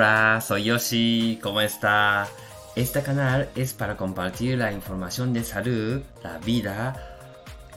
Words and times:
Hola, 0.00 0.40
soy 0.40 0.64
Yoshi, 0.64 1.38
¿cómo 1.42 1.60
está? 1.60 2.26
Este 2.74 3.02
canal 3.02 3.50
es 3.54 3.74
para 3.74 3.98
compartir 3.98 4.56
la 4.56 4.72
información 4.72 5.34
de 5.34 5.44
salud, 5.44 6.00
la 6.22 6.38
vida, 6.38 7.18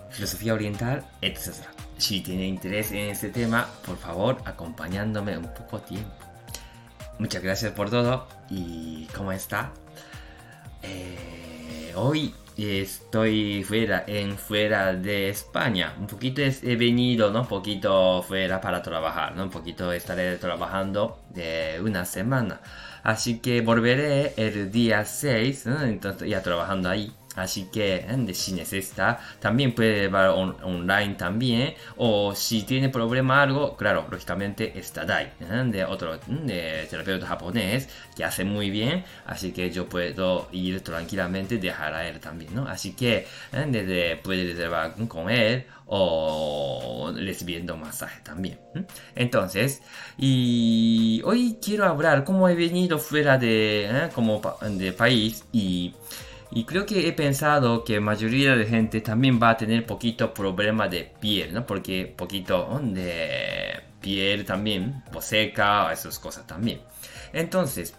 filosofía 0.10 0.54
oriental, 0.54 1.04
etc. 1.20 1.50
Si 1.98 2.22
tiene 2.22 2.48
interés 2.48 2.94
en 2.94 3.10
este 3.10 3.28
tema, 3.28 3.68
por 3.86 3.98
favor, 3.98 4.38
acompañándome 4.46 5.38
un 5.38 5.54
poco 5.54 5.80
tiempo. 5.80 6.16
Muchas 7.20 7.44
gracias 7.44 7.74
por 7.74 7.90
todo 7.90 8.26
y 8.50 9.06
¿cómo 9.14 9.34
está? 9.34 9.74
Eh, 10.82 11.53
hoy 11.96 12.34
estoy 12.58 13.64
fuera, 13.64 14.04
en 14.08 14.38
fuera 14.38 14.94
de 14.94 15.30
España. 15.30 15.94
Un 16.00 16.08
poquito 16.08 16.42
he 16.42 16.76
venido, 16.76 17.32
¿no? 17.32 17.42
Un 17.42 17.48
poquito 17.48 18.22
fuera 18.24 18.62
para 18.62 18.82
trabajar, 18.82 19.36
¿no? 19.36 19.44
Un 19.44 19.50
poquito 19.50 19.92
estaré 19.92 20.38
trabajando 20.38 21.20
de 21.34 21.80
una 21.84 22.06
semana. 22.06 22.62
Así 23.04 23.40
que 23.40 23.62
volveré 23.62 24.34
el 24.38 24.72
día 24.72 25.04
6, 25.06 25.66
Entonces 25.84 26.30
ya 26.30 26.42
trabajando 26.42 26.90
ahí. 26.90 27.12
Así 27.36 27.70
que 27.72 28.06
si 28.34 28.54
necesita, 28.54 29.20
también 29.40 29.74
puede 29.74 30.02
llevar 30.02 30.30
online 30.30 31.16
también. 31.16 31.74
O 31.98 32.36
si 32.36 32.64
tiene 32.64 32.90
problema 32.90 33.42
algo, 33.42 33.76
claro, 33.76 34.08
lógicamente 34.10 34.78
está 34.78 35.06
Dai, 35.06 35.32
de 35.40 35.86
otro 35.86 36.18
de 36.28 36.88
terapeuta 36.90 37.28
japonés, 37.28 37.90
que 38.16 38.24
hace 38.24 38.44
muy 38.44 38.70
bien. 38.70 39.04
Así 39.26 39.52
que 39.52 39.72
yo 39.72 39.88
puedo 39.88 40.48
ir 40.52 40.82
tranquilamente, 40.82 41.58
dejar 41.58 41.94
a 41.94 42.08
él 42.08 42.20
también, 42.20 42.54
¿no? 42.56 42.68
Así 42.68 42.94
que 42.94 43.28
desde, 43.52 44.18
puede 44.18 44.54
reservar 44.54 44.94
con 45.08 45.30
él 45.30 45.66
o 45.86 47.12
recibiendo 47.16 47.78
masaje 47.78 48.22
también. 48.24 48.60
Entonces, 49.16 49.82
y 50.18 51.22
hoy 51.26 51.58
quiero 51.62 51.86
hablar 51.86 52.24
cómo 52.24 52.48
he 52.50 52.56
venido 52.56 53.00
fuera 53.00 53.38
de, 53.38 54.10
como 54.16 54.42
de 54.62 54.94
país 54.94 55.44
y 55.52 55.94
y 56.56 56.66
creo 56.66 56.86
que 56.86 57.08
he 57.08 57.14
pensado 57.14 57.84
que 57.84 58.00
mayoría 58.00 58.56
de 58.56 58.66
gente 58.66 59.02
también 59.02 59.40
va 59.42 59.52
a 59.52 59.58
tener 59.58 59.86
poquito 59.88 60.34
problema 60.34 60.88
de 60.88 61.12
piel, 61.20 61.52
¿no? 61.52 61.66
Porque 61.66 62.06
poquito 62.16 62.80
de 62.84 63.82
piel 64.00 64.46
también, 64.46 65.04
pues 65.12 65.26
seca, 65.26 65.92
esas 65.92 66.20
cosas 66.20 66.46
también. 66.46 66.80
Entonces, 67.34 67.96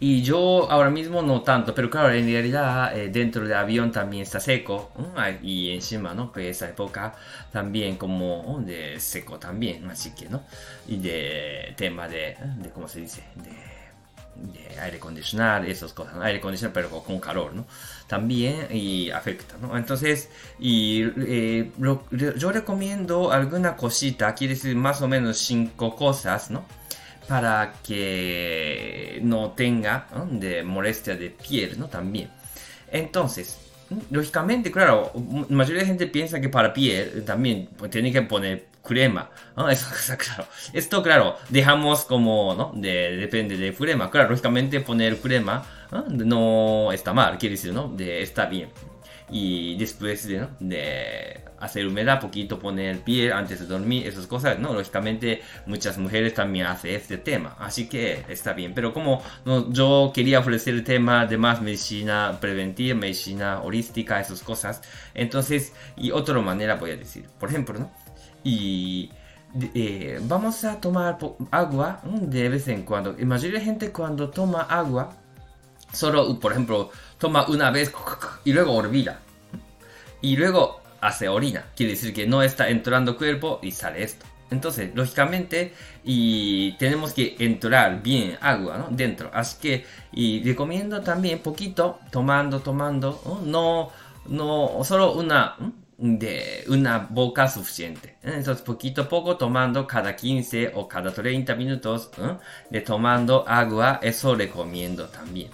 y 0.00 0.22
yo 0.22 0.68
ahora 0.68 0.90
mismo 0.90 1.22
no 1.22 1.42
tanto, 1.42 1.74
pero 1.74 1.88
claro, 1.88 2.10
en 2.12 2.26
realidad 2.26 2.96
eh, 2.96 3.08
dentro 3.08 3.42
del 3.44 3.54
avión 3.54 3.92
también 3.92 4.24
está 4.24 4.40
seco. 4.40 4.90
Y 5.42 5.70
encima, 5.70 6.14
¿no? 6.14 6.32
Que 6.32 6.50
esa 6.50 6.68
época 6.68 7.14
también 7.52 7.96
como 7.96 8.60
de 8.64 8.98
seco 8.98 9.38
también, 9.38 9.88
así 9.88 10.12
que, 10.12 10.28
¿no? 10.28 10.42
Y 10.88 10.98
de 10.98 11.72
tema 11.76 12.08
de, 12.08 12.36
de 12.56 12.70
¿cómo 12.70 12.88
se 12.88 13.00
dice? 13.00 13.22
De 13.36 13.77
aire 14.80 14.96
acondicionado, 14.96 15.64
esas 15.66 15.92
cosas, 15.92 16.14
aire 16.22 16.38
acondicionado 16.38 16.74
pero 16.74 17.02
con 17.02 17.20
calor, 17.20 17.54
¿no? 17.54 17.66
También 18.06 18.68
y 18.70 19.10
afecta, 19.10 19.56
¿no? 19.60 19.76
Entonces, 19.76 20.28
y 20.58 21.04
eh, 21.26 21.70
yo 21.78 22.52
recomiendo 22.52 23.30
alguna 23.32 23.76
cosita, 23.76 24.34
quiere 24.34 24.54
decir 24.54 24.74
más 24.76 25.02
o 25.02 25.08
menos 25.08 25.38
cinco 25.38 25.94
cosas, 25.94 26.50
¿no? 26.50 26.64
Para 27.26 27.74
que 27.86 29.20
no 29.22 29.50
tenga 29.52 30.06
de 30.30 30.62
molestia 30.62 31.16
de 31.16 31.30
piel, 31.30 31.78
¿no? 31.78 31.86
También. 31.88 32.30
Entonces, 32.90 33.67
lógicamente, 34.10 34.70
claro, 34.70 35.12
la 35.48 35.56
mayoría 35.56 35.80
de 35.82 35.86
gente 35.86 36.06
piensa 36.06 36.40
que 36.40 36.48
para 36.48 36.72
piel 36.72 37.24
también 37.24 37.68
tiene 37.90 38.12
que 38.12 38.22
poner 38.22 38.66
crema. 38.82 39.30
claro. 39.56 40.46
Esto, 40.72 41.02
claro, 41.02 41.36
dejamos 41.48 42.04
como, 42.04 42.54
¿no? 42.54 42.72
De, 42.74 43.16
depende 43.16 43.56
de 43.56 43.72
crema. 43.74 44.10
Claro, 44.10 44.30
lógicamente 44.30 44.80
poner 44.80 45.18
crema 45.18 45.64
¿no? 46.10 46.92
está 46.92 47.12
mal, 47.12 47.38
quiere 47.38 47.54
decir, 47.54 47.72
¿no? 47.72 47.88
De, 47.88 48.22
está 48.22 48.46
bien. 48.46 48.70
Y 49.30 49.76
después 49.76 50.26
de, 50.26 50.40
¿no? 50.40 50.48
de 50.60 51.40
hacer 51.60 51.86
humedad, 51.86 52.20
poquito 52.20 52.58
poner 52.58 52.90
el 52.90 52.98
pie 53.00 53.32
antes 53.32 53.60
de 53.60 53.66
dormir, 53.66 54.06
esas 54.06 54.26
cosas, 54.26 54.58
¿no? 54.58 54.72
Lógicamente 54.72 55.42
muchas 55.66 55.98
mujeres 55.98 56.34
también 56.34 56.66
hacen 56.66 56.94
este 56.94 57.18
tema, 57.18 57.56
así 57.58 57.88
que 57.88 58.24
está 58.28 58.52
bien. 58.52 58.72
Pero 58.74 58.92
como 58.92 59.22
¿no? 59.44 59.70
yo 59.72 60.12
quería 60.14 60.38
ofrecer 60.38 60.74
el 60.74 60.84
tema 60.84 61.26
de 61.26 61.36
más 61.36 61.60
medicina 61.60 62.38
preventiva, 62.40 62.98
medicina 62.98 63.60
holística, 63.60 64.20
esas 64.20 64.42
cosas, 64.42 64.82
entonces, 65.14 65.72
y 65.96 66.10
otra 66.10 66.38
manera 66.40 66.76
voy 66.76 66.92
a 66.92 66.96
decir, 66.96 67.26
por 67.38 67.48
ejemplo, 67.48 67.78
¿no? 67.78 67.90
Y 68.44 69.10
eh, 69.74 70.20
vamos 70.22 70.64
a 70.64 70.80
tomar 70.80 71.18
agua 71.50 72.00
de 72.04 72.48
vez 72.48 72.68
en 72.68 72.82
cuando. 72.82 73.14
La 73.18 73.26
mayoría 73.26 73.58
de 73.58 73.64
gente 73.64 73.92
cuando 73.92 74.28
toma 74.30 74.62
agua, 74.62 75.10
solo, 75.92 76.38
por 76.38 76.52
ejemplo, 76.52 76.90
toma 77.18 77.46
una 77.48 77.70
vez 77.70 77.92
y 78.48 78.52
luego 78.54 78.72
olvida. 78.72 79.20
Y 80.22 80.34
luego 80.36 80.80
hace 81.02 81.28
orina. 81.28 81.66
Quiere 81.76 81.92
decir 81.92 82.14
que 82.14 82.26
no 82.26 82.42
está 82.42 82.70
entrando 82.70 83.18
cuerpo 83.18 83.60
y 83.62 83.72
sale 83.72 84.02
esto. 84.02 84.24
Entonces, 84.50 84.90
lógicamente, 84.94 85.74
y 86.02 86.72
tenemos 86.78 87.12
que 87.12 87.36
entrar 87.40 88.02
bien 88.02 88.38
agua 88.40 88.78
¿no? 88.78 88.88
dentro. 88.90 89.30
Así 89.34 89.58
que, 89.60 89.84
y 90.12 90.42
recomiendo 90.42 91.02
también 91.02 91.40
poquito, 91.40 91.98
tomando, 92.10 92.60
tomando, 92.60 93.42
no, 93.44 93.90
no, 94.28 94.82
solo 94.82 95.12
una, 95.12 95.54
de 95.98 96.64
una 96.68 97.06
boca 97.10 97.48
suficiente. 97.48 98.16
Entonces, 98.22 98.62
poquito 98.62 99.02
a 99.02 99.08
poco 99.10 99.36
tomando 99.36 99.86
cada 99.86 100.16
15 100.16 100.72
o 100.74 100.88
cada 100.88 101.12
30 101.12 101.54
minutos 101.54 102.10
de 102.70 102.80
tomando 102.80 103.46
agua, 103.46 104.00
eso 104.02 104.34
recomiendo 104.34 105.06
también. 105.08 105.50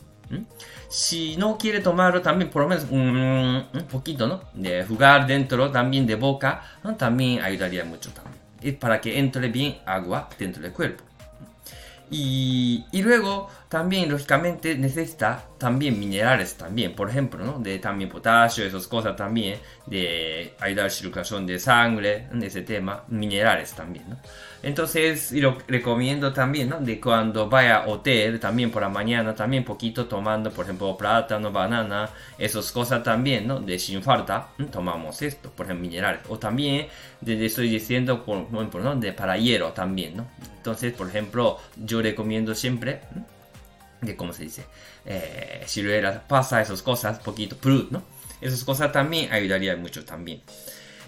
Si 0.88 1.36
no 1.36 1.58
quiere 1.58 1.80
tomarlo, 1.80 2.22
también 2.22 2.50
por 2.50 2.62
lo 2.62 2.68
menos 2.68 2.86
un, 2.90 3.64
poquito, 3.90 4.26
¿no? 4.26 4.42
De 4.54 4.84
jugar 4.84 5.26
dentro 5.26 5.70
también 5.70 6.06
de 6.06 6.14
boca, 6.14 6.62
también 6.96 7.42
ayudaría 7.42 7.84
mucho 7.84 8.10
también. 8.10 8.78
Para 8.78 9.00
que 9.00 9.18
entre 9.18 9.48
bien 9.48 9.78
agua 9.84 10.28
dentro 10.38 10.62
del 10.62 10.72
cuerpo. 10.72 11.04
Y, 12.10 12.84
luego 12.92 13.48
también 13.74 14.08
lógicamente 14.08 14.76
necesita 14.76 15.46
también 15.58 15.98
minerales 15.98 16.54
también, 16.54 16.94
por 16.94 17.10
ejemplo, 17.10 17.44
¿no? 17.44 17.58
De 17.58 17.80
también 17.80 18.08
potasio, 18.08 18.64
esas 18.64 18.86
cosas 18.86 19.16
también, 19.16 19.58
de 19.84 20.54
ayudar 20.60 20.84
a 20.84 20.86
la 20.86 20.90
circulación 20.90 21.44
de 21.44 21.58
sangre, 21.58 22.28
de 22.32 22.46
ese 22.46 22.62
tema, 22.62 23.02
minerales 23.08 23.72
también, 23.72 24.08
¿no? 24.08 24.16
Entonces, 24.62 25.32
lo 25.32 25.58
recomiendo 25.66 26.32
también, 26.32 26.68
¿no? 26.68 26.78
De 26.78 27.00
cuando 27.00 27.48
vaya 27.48 27.78
a 27.78 27.88
hotel, 27.88 28.38
también 28.38 28.70
por 28.70 28.80
la 28.80 28.88
mañana, 28.88 29.34
también 29.34 29.64
poquito 29.64 30.06
tomando, 30.06 30.52
por 30.52 30.66
ejemplo, 30.66 30.96
plátano, 30.96 31.50
banana, 31.50 32.08
esas 32.38 32.70
cosas 32.70 33.02
también, 33.02 33.48
¿no? 33.48 33.58
De 33.58 33.76
sin 33.80 34.04
falta, 34.04 34.50
tomamos 34.70 35.20
esto, 35.20 35.50
por 35.50 35.66
ejemplo, 35.66 35.88
minerales. 35.88 36.20
O 36.28 36.38
también, 36.38 36.86
de, 37.20 37.44
estoy 37.44 37.68
diciendo, 37.68 38.24
por 38.24 38.46
ejemplo, 38.54 38.80
¿no? 38.84 38.94
De 38.94 39.12
para 39.12 39.36
hierro 39.36 39.72
también, 39.72 40.16
¿no? 40.16 40.28
Entonces, 40.56 40.92
por 40.92 41.08
ejemplo, 41.08 41.58
yo 41.76 42.00
recomiendo 42.00 42.54
siempre, 42.54 43.00
de 44.04 44.16
cómo 44.16 44.32
se 44.32 44.44
dice, 44.44 44.64
eh, 45.06 45.64
le 45.76 46.12
pasa 46.28 46.60
esas 46.60 46.82
cosas, 46.82 47.18
poquito, 47.18 47.56
prut, 47.56 47.90
¿no? 47.90 48.02
Esas 48.40 48.64
cosas 48.64 48.92
también 48.92 49.32
ayudaría 49.32 49.76
mucho 49.76 50.04
también. 50.04 50.42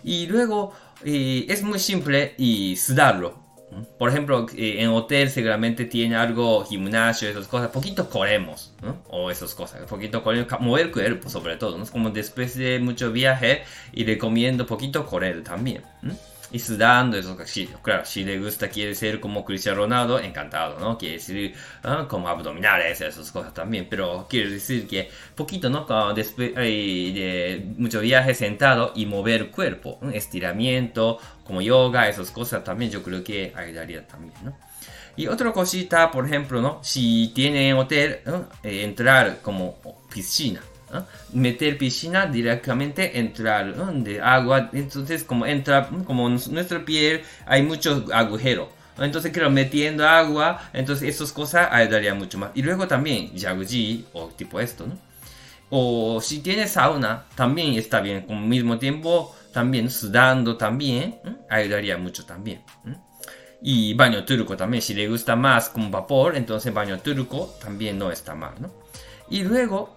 Y 0.02 0.26
luego, 0.26 0.72
eh, 1.04 1.46
es 1.48 1.62
muy 1.62 1.78
simple 1.78 2.34
y 2.38 2.76
sudarlo, 2.76 3.46
por 3.98 4.08
ejemplo, 4.08 4.46
eh, 4.56 4.76
en 4.78 4.90
hotel 4.90 5.28
seguramente 5.28 5.84
tiene 5.84 6.16
algo, 6.16 6.64
gimnasio, 6.64 7.28
esas 7.28 7.48
cosas, 7.48 7.68
poquito 7.70 8.08
corremos, 8.08 8.72
¿no? 8.80 9.02
O 9.08 9.30
esas 9.30 9.54
cosas, 9.54 9.82
poquito 9.88 10.22
corremos, 10.22 10.48
mover 10.60 10.86
el 10.86 10.92
cuerpo 10.92 11.28
sobre 11.28 11.56
todo, 11.56 11.76
¿no? 11.76 11.86
Como 11.86 12.10
después 12.10 12.56
de 12.56 12.78
mucho 12.78 13.10
viaje 13.10 13.64
y 13.92 14.04
recomiendo 14.04 14.66
poquito 14.66 15.04
correr 15.04 15.42
también, 15.42 15.82
y 16.52 16.58
sudando, 16.58 17.16
eso 17.16 17.36
sí, 17.44 17.68
claro, 17.82 18.04
si 18.04 18.24
le 18.24 18.38
gusta, 18.38 18.68
quiere 18.68 18.94
ser 18.94 19.18
como 19.18 19.44
Cristiano 19.44 19.78
Ronaldo, 19.78 20.20
encantado, 20.20 20.78
¿no? 20.78 20.96
Quiere 20.96 21.14
decir 21.14 21.54
¿ah? 21.82 22.06
como 22.08 22.28
abdominales, 22.28 23.00
esas 23.00 23.30
cosas 23.32 23.52
también, 23.52 23.88
pero 23.90 24.26
quiere 24.28 24.50
decir 24.50 24.86
que 24.86 25.10
poquito, 25.34 25.68
¿no? 25.68 25.86
Después 26.14 26.54
de 26.54 27.66
mucho 27.76 28.00
viaje 28.00 28.34
sentado 28.34 28.92
y 28.94 29.06
mover 29.06 29.40
el 29.42 29.50
cuerpo, 29.50 29.98
estiramiento, 30.12 31.18
como 31.44 31.60
yoga, 31.60 32.08
esas 32.08 32.30
cosas 32.30 32.62
también 32.62 32.90
yo 32.90 33.02
creo 33.02 33.24
que 33.24 33.52
ayudaría 33.54 34.06
también, 34.06 34.34
¿no? 34.44 34.56
Y 35.16 35.28
otra 35.28 35.50
cosita, 35.52 36.10
por 36.10 36.26
ejemplo, 36.26 36.60
¿no? 36.60 36.78
Si 36.82 37.32
tiene 37.34 37.72
hotel, 37.72 38.20
eh, 38.62 38.84
entrar 38.84 39.38
como 39.40 39.78
piscina, 40.12 40.60
meter 41.32 41.76
piscina 41.78 42.26
directamente 42.26 43.18
entrar 43.18 43.74
de 44.04 44.20
agua 44.20 44.70
entonces 44.72 45.24
como 45.24 45.44
entra 45.44 45.88
como 46.06 46.28
nuestra 46.28 46.84
piel 46.84 47.22
hay 47.44 47.62
muchos 47.62 48.10
agujeros 48.12 48.68
entonces 48.98 49.32
creo 49.32 49.50
metiendo 49.50 50.06
agua 50.06 50.70
entonces 50.72 51.14
esas 51.14 51.32
cosas 51.32 51.68
ayudaría 51.70 52.14
mucho 52.14 52.38
más. 52.38 52.50
Y 52.54 52.62
luego 52.62 52.88
también 52.88 53.32
jacuzzi 53.36 54.06
o 54.12 54.28
tipo 54.28 54.58
esto 54.60 54.86
o 55.70 56.20
si 56.20 56.40
tienes 56.40 56.72
sauna 56.72 57.24
también 57.34 57.74
está 57.74 58.00
bien. 58.00 58.22
Con 58.22 58.48
mismo 58.48 58.78
tiempo 58.78 59.34
también 59.52 59.90
sudando 59.90 60.56
también 60.56 61.18
ayudaría 61.48 61.96
mucho 61.96 62.24
también 62.24 62.62
Y 63.60 63.94
baño 63.94 64.24
turco 64.24 64.56
también, 64.56 64.82
si 64.82 64.94
le 64.94 65.08
gusta 65.08 65.34
más 65.34 65.68
con 65.70 65.90
vapor, 65.90 66.36
entonces 66.36 66.72
baño 66.72 66.98
turco 67.00 67.54
también 67.60 67.98
no 67.98 68.10
está 68.10 68.34
mal, 68.34 68.54
¿no? 68.60 68.70
Y 69.28 69.42
luego, 69.42 69.96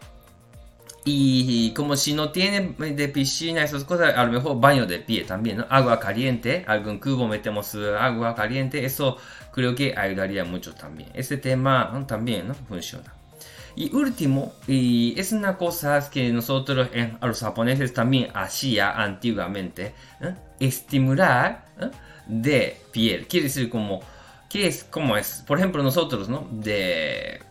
y 1.05 1.71
como 1.73 1.95
si 1.95 2.13
no 2.13 2.31
tiene 2.31 2.75
de 2.77 3.07
piscina, 3.07 3.63
esas 3.63 3.83
cosas, 3.83 4.15
a 4.15 4.23
lo 4.25 4.31
mejor 4.31 4.59
baño 4.59 4.85
de 4.85 4.99
pie 4.99 5.23
también, 5.23 5.57
¿no? 5.57 5.65
Agua 5.69 5.99
caliente, 5.99 6.63
algún 6.67 6.99
cubo 6.99 7.27
metemos 7.27 7.73
agua 7.75 8.35
caliente, 8.35 8.83
eso 8.85 9.17
creo 9.51 9.73
que 9.75 9.95
ayudaría 9.97 10.43
mucho 10.43 10.73
también. 10.73 11.09
Ese 11.13 11.37
tema 11.37 12.05
también, 12.07 12.47
¿no? 12.47 12.53
Funciona. 12.53 13.13
Y 13.75 13.95
último, 13.95 14.53
y 14.67 15.17
es 15.17 15.31
una 15.31 15.57
cosa 15.57 16.09
que 16.09 16.31
nosotros 16.31 16.89
en, 16.91 17.17
a 17.21 17.27
los 17.27 17.39
japoneses 17.39 17.93
también 17.93 18.29
hacía 18.33 18.91
antiguamente, 18.91 19.93
¿eh? 20.19 20.35
estimular 20.59 21.65
¿eh? 21.79 21.89
de 22.27 22.81
piel. 22.91 23.27
Quiere 23.27 23.45
decir 23.45 23.69
como, 23.69 24.01
¿qué 24.49 24.67
es? 24.67 24.83
¿Cómo 24.83 25.15
es? 25.15 25.43
Por 25.47 25.59
ejemplo, 25.59 25.81
nosotros, 25.81 26.27
¿no? 26.27 26.47
De, 26.51 27.41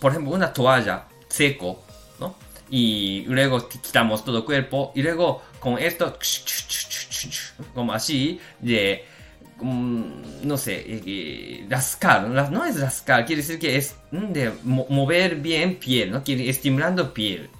por 0.00 0.12
ejemplo, 0.12 0.32
una 0.32 0.52
toalla 0.52 1.04
seco, 1.28 1.82
¿no? 2.20 2.34
Y 2.70 3.24
luego 3.26 3.68
quitamos 3.68 4.24
todo 4.24 4.38
el 4.38 4.44
cuerpo 4.44 4.92
y 4.94 5.02
luego 5.02 5.42
con 5.60 5.78
esto, 5.78 6.18
como 7.74 7.92
así, 7.92 8.40
de 8.60 9.04
no 9.60 10.56
sé, 10.56 10.84
eh, 10.86 11.66
rascar, 11.68 12.28
no 12.28 12.64
es 12.64 12.80
rascar, 12.80 13.26
quiere 13.26 13.42
decir 13.42 13.58
que 13.58 13.76
es 13.76 13.96
mm, 14.12 14.32
de 14.32 14.52
mover 14.62 15.36
bien 15.36 15.76
piel, 15.76 16.12
¿no? 16.12 16.22
Estimulando 16.26 17.12
piel, 17.12 17.50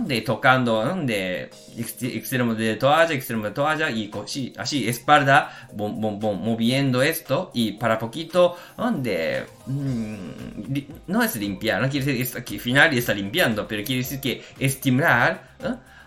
De 0.00 0.20
tocando, 0.22 0.82
de 1.04 1.50
extremo 1.76 2.54
de 2.54 2.76
toalla, 2.76 3.14
extremo 3.14 3.44
de 3.44 3.50
toalla 3.50 3.90
y 3.90 4.10
así, 4.22 4.52
así 4.56 4.88
espalda, 4.88 5.68
moviendo 5.74 7.02
esto 7.02 7.50
y 7.54 7.72
para 7.72 7.98
poquito, 7.98 8.56
de, 8.98 9.44
mm, 9.66 10.78
no 11.06 11.22
es 11.22 11.36
limpiar, 11.36 11.82
no 11.82 11.88
quiere 11.90 12.06
decir 12.06 12.44
que 12.44 12.54
al 12.54 12.60
final 12.60 12.96
está 12.96 13.14
limpiando, 13.14 13.66
pero 13.66 13.84
quiere 13.84 14.02
decir 14.02 14.20
que 14.20 14.42
estimular 14.58 15.56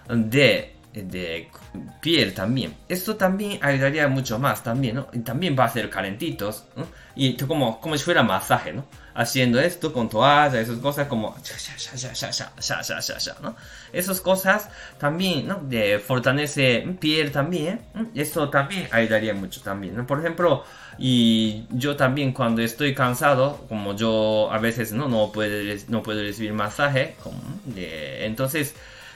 de 0.09 0.75
de 1.01 1.49
piel 2.01 2.33
también. 2.33 2.73
Esto 2.87 3.15
también 3.15 3.59
ayudaría 3.61 4.07
mucho 4.07 4.39
más 4.39 4.63
también, 4.63 4.95
¿no? 4.95 5.05
También 5.23 5.55
va 5.57 5.65
a 5.65 5.69
ser 5.69 5.89
calentitos, 5.89 6.65
Y 7.15 7.35
como, 7.37 7.79
como 7.79 7.97
si 7.97 8.03
fuera 8.03 8.23
masaje, 8.23 8.73
¿no? 8.73 8.85
Haciendo 9.15 9.59
esto 9.59 9.93
con 9.93 10.09
toalla, 10.09 10.59
esas 10.59 10.77
cosas 10.79 11.07
como... 11.07 11.35
¿no? 13.41 13.55
Esas 13.93 14.21
cosas 14.21 14.69
también, 14.97 15.47
¿no? 15.47 15.61
De 15.63 15.99
fortalece 15.99 16.85
piel 16.99 17.31
también. 17.31 17.81
Esto 18.13 18.49
también 18.49 18.87
ayudaría 18.91 19.33
mucho 19.33 19.61
también, 19.61 19.95
¿no? 19.95 20.05
Por 20.05 20.19
ejemplo, 20.19 20.63
y 20.97 21.65
yo 21.71 21.95
también 21.95 22.33
cuando 22.33 22.61
estoy 22.61 22.93
cansado, 22.93 23.65
como 23.69 23.95
yo 23.95 24.49
a 24.51 24.59
veces 24.59 24.91
no, 24.91 25.07
no, 25.07 25.31
puedo, 25.31 25.75
no 25.87 26.03
puedo 26.03 26.21
recibir 26.21 26.53
masaje, 26.53 27.15
como, 27.23 27.39
entonces 27.75 28.75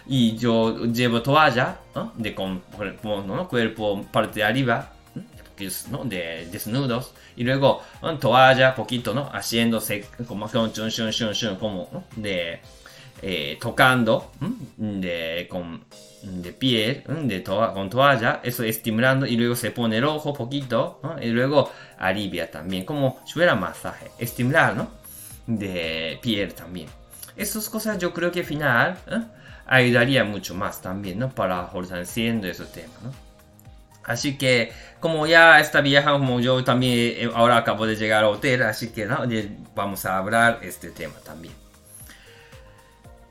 y 0.10 0.36
yo 0.38 0.86
llevo 0.86 1.22
toalla 1.22 1.78
de 2.16 2.34
con, 2.34 2.64
¿no? 3.04 3.48
cuerpo 3.48 4.04
parte 4.12 4.40
de 4.40 4.46
arriba 4.46 4.92
¿no? 5.90 6.04
de 6.04 6.48
desnudos. 6.52 7.14
Y 7.36 7.44
luego 7.44 7.82
toalla 8.20 8.76
poquito 8.76 9.14
no 9.14 9.30
haciéndose 9.32 10.06
como 10.28 10.50
como 11.60 12.06
de 12.16 12.60
eh, 13.22 13.58
tocando 13.60 14.32
de 14.78 15.48
con 15.50 15.84
de 16.22 16.52
piel 16.52 17.04
de 17.24 17.44
con 17.44 17.90
toalla 17.90 18.42
eso 18.44 18.64
estimulando 18.64 19.26
y 19.26 19.38
luego 19.38 19.56
se 19.56 19.72
pone 19.72 20.02
rojo 20.02 20.34
poquito 20.34 21.02
y 21.22 21.28
luego 21.28 21.72
alivia 21.98 22.52
también 22.52 22.84
como 22.84 23.20
si 23.26 23.34
fuera 23.34 23.56
masaje 23.56 24.12
estimular 24.20 24.76
no 24.76 24.90
de 25.48 26.20
piel 26.22 26.54
también. 26.54 26.88
Esas 27.36 27.70
cosas 27.70 27.98
yo 27.98 28.14
creo 28.14 28.32
que 28.32 28.42
al 28.42 28.46
final 28.46 28.98
ayudaría 29.66 30.24
mucho 30.24 30.54
más 30.56 30.82
también, 30.82 31.20
¿no? 31.20 31.30
Para 31.30 31.66
fortaleciendo 31.68 32.48
esos 32.48 32.72
temas, 32.72 33.02
¿no? 33.04 33.29
Así 34.04 34.38
que, 34.38 34.72
como 35.00 35.28
ya 35.28 35.60
esta 35.60 35.82
vieja, 35.82 36.12
como 36.12 36.40
yo 36.40 36.64
también 36.64 36.94
eh, 36.96 37.32
ahora 37.34 37.58
acabo 37.58 37.86
de 37.86 37.96
llegar 37.96 38.24
al 38.24 38.32
hotel, 38.32 38.64
así 38.64 38.90
que 38.90 39.06
¿no? 39.06 39.20
vamos 39.76 40.06
a 40.06 40.18
hablar 40.18 40.60
este 40.64 40.90
tema 40.90 41.16
también. 41.24 41.54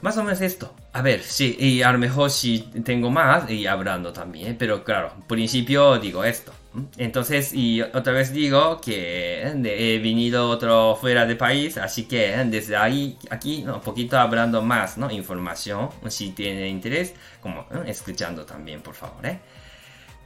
Más 0.00 0.16
o 0.16 0.22
menos 0.22 0.40
esto. 0.40 0.72
A 0.92 1.02
ver, 1.02 1.22
sí, 1.22 1.56
y 1.58 1.82
a 1.82 1.92
lo 1.92 1.98
mejor 1.98 2.30
si 2.30 2.60
tengo 2.84 3.10
más, 3.10 3.50
y 3.50 3.66
hablando 3.66 4.12
también, 4.12 4.56
pero 4.56 4.84
claro, 4.84 5.12
en 5.16 5.22
principio 5.22 5.98
digo 5.98 6.24
esto. 6.24 6.52
Entonces, 6.96 7.52
y 7.52 7.80
otra 7.82 8.12
vez 8.12 8.32
digo 8.32 8.80
que 8.80 9.42
he 9.42 9.98
venido 9.98 10.48
otro 10.48 10.96
fuera 10.96 11.26
de 11.26 11.34
país, 11.34 11.76
así 11.78 12.04
que 12.04 12.28
desde 12.46 12.76
ahí, 12.76 13.18
aquí, 13.30 13.64
un 13.66 13.80
poquito 13.80 14.18
hablando 14.18 14.62
más, 14.62 14.96
¿no? 14.98 15.10
Información, 15.10 15.90
si 16.08 16.30
tiene 16.30 16.68
interés, 16.68 17.14
como 17.40 17.66
escuchando 17.86 18.44
también, 18.44 18.80
por 18.80 18.94
favor, 18.94 19.26
¿eh? 19.26 19.38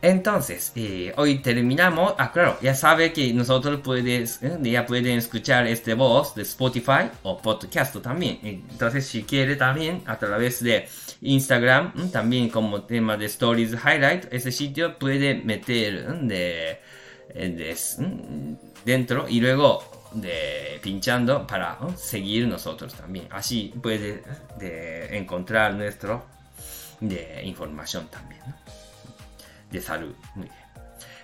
Entonces, 0.02 0.72
eh, 0.75 1.12
hoy 1.16 1.38
terminamos. 1.38 2.14
Ah, 2.19 2.32
claro, 2.32 2.58
ya 2.60 2.75
sabe 2.75 3.12
que 3.12 3.32
nosotros 3.32 3.81
puedes, 3.84 4.43
eh, 4.43 4.58
ya 4.62 4.84
pueden 4.84 5.16
escuchar 5.16 5.69
este 5.69 5.94
voz 5.94 6.34
de 6.34 6.43
Spotify 6.43 7.08
o 7.22 7.38
podcast 7.40 7.96
también. 8.02 8.40
Entonces, 8.43 9.06
si 9.06 9.22
quiere 9.22 9.54
también 9.54 10.02
a 10.06 10.19
través 10.19 10.60
de 10.60 10.88
Instagram, 11.20 11.93
mm, 11.94 12.08
también 12.10 12.49
como 12.49 12.82
tema 12.82 13.16
de 13.16 13.26
Stories 13.26 13.75
Highlight, 13.75 14.26
ese 14.32 14.50
sitio 14.50 14.99
puede 14.99 15.37
meter 15.37 16.08
mm, 16.08 16.26
de, 16.26 16.81
eh, 17.34 17.76
mm, 17.98 18.55
dentro 18.84 19.28
y 19.28 19.40
luego 19.40 19.84
de 20.14 20.81
pinchando 20.82 21.46
para 21.46 21.78
seguir 21.96 22.48
nosotros 22.48 22.93
también. 22.94 23.28
Así 23.31 23.72
puede 23.81 24.25
de 24.58 25.16
encontrar 25.16 25.75
nuestro 25.75 26.26
de 27.00 27.43
información 27.44 28.08
también 28.08 28.43
de 29.72 29.80
salud. 29.80 30.14
Muy 30.34 30.44
bien. 30.44 30.56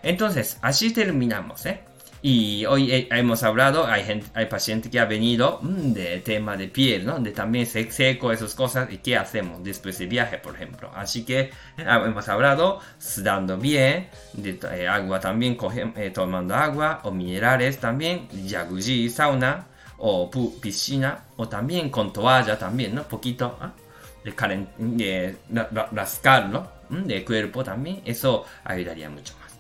Entonces, 0.02 0.58
así 0.62 0.92
terminamos, 0.92 1.66
¿eh? 1.66 1.80
Y 2.20 2.66
hoy 2.66 3.06
hemos 3.12 3.44
hablado, 3.44 3.86
hay, 3.86 4.02
gente, 4.02 4.26
hay 4.34 4.46
paciente 4.46 4.90
que 4.90 4.98
ha 4.98 5.04
venido 5.04 5.60
mm, 5.62 5.92
de 5.92 6.18
tema 6.18 6.56
de 6.56 6.66
piel, 6.66 7.06
¿no? 7.06 7.20
De 7.20 7.30
también 7.30 7.64
seco, 7.64 8.32
esas 8.32 8.54
cosas, 8.54 8.92
y 8.92 8.98
qué 8.98 9.16
hacemos 9.16 9.62
después 9.62 9.98
de 9.98 10.06
viaje, 10.06 10.38
por 10.38 10.56
ejemplo. 10.56 10.90
Así 10.94 11.24
que 11.24 11.40
eh, 11.40 11.50
hemos 11.76 12.28
hablado, 12.28 12.80
sudando 12.98 13.56
bien, 13.56 14.08
de 14.32 14.58
eh, 14.72 14.88
agua 14.88 15.20
también, 15.20 15.56
eh, 15.94 16.10
tomando 16.10 16.56
agua, 16.56 17.00
o 17.04 17.12
minerales 17.12 17.78
también, 17.78 18.28
jacuzzi, 18.48 19.10
sauna, 19.10 19.68
o 19.98 20.28
piscina, 20.60 21.24
o 21.36 21.48
también 21.48 21.88
con 21.88 22.12
toalla 22.12 22.58
también, 22.58 22.96
¿no? 22.96 23.04
Poquito, 23.04 23.58
¿ah? 23.60 23.72
De, 24.24 24.66
de, 24.78 25.36
rascarlo 25.92 26.70
de 26.90 27.24
cuerpo 27.24 27.64
también, 27.64 28.02
eso 28.04 28.44
ayudaría 28.64 29.10
mucho 29.10 29.34
más. 29.40 29.52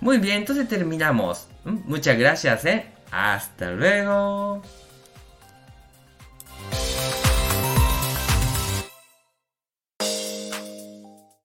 Muy 0.00 0.18
bien, 0.18 0.38
entonces 0.38 0.68
terminamos. 0.68 1.48
Muchas 1.64 2.18
gracias, 2.18 2.64
¿eh? 2.64 2.86
Hasta 3.10 3.70
luego. 3.70 4.62